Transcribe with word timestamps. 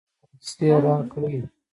پیسې 0.41 0.67
راکړې. 0.83 1.39